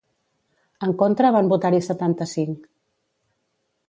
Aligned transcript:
En 0.87 0.93
contra 1.01 1.31
van 1.35 1.51
votar-hi 1.51 1.81
setanta-cinc. 1.89 2.65